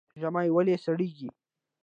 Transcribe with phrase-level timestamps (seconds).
[0.19, 1.29] ژمی ولې سړیږي؟